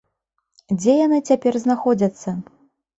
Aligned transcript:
Дзе 0.79 0.93
яны 1.05 1.21
цяпер 1.29 1.53
знаходзяцца? 1.67 2.39